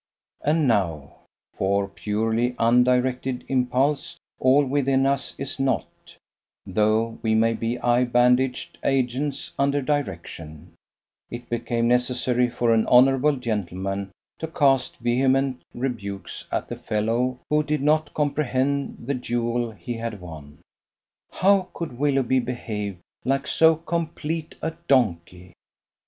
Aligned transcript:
And 0.43 0.67
now 0.67 1.17
(for 1.55 1.87
purely 1.87 2.55
undirected 2.57 3.45
impulse 3.47 4.17
all 4.39 4.65
within 4.65 5.05
us 5.05 5.35
is 5.37 5.59
not, 5.59 6.17
though 6.65 7.19
we 7.21 7.35
may 7.35 7.53
be 7.53 7.77
eye 7.77 8.05
bandaged 8.05 8.79
agents 8.83 9.53
under 9.59 9.79
direction) 9.79 10.73
it 11.29 11.47
became 11.49 11.87
necessary 11.87 12.49
for 12.49 12.73
an 12.73 12.87
honourable 12.87 13.35
gentleman 13.35 14.09
to 14.39 14.47
cast 14.47 14.97
vehement 14.97 15.61
rebukes 15.75 16.47
at 16.51 16.67
the 16.67 16.77
fellow 16.77 17.37
who 17.51 17.61
did 17.61 17.83
not 17.83 18.11
comprehend 18.15 19.05
the 19.05 19.13
jewel 19.13 19.69
he 19.69 19.93
had 19.93 20.19
won. 20.19 20.57
How 21.29 21.67
could 21.75 21.99
Willoughby 21.99 22.39
behave 22.39 22.97
like 23.23 23.45
so 23.45 23.75
complete 23.75 24.55
a 24.63 24.73
donkey! 24.87 25.53